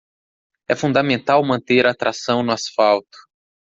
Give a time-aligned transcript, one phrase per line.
[0.67, 3.17] É fundamental manter a tração no asfalto.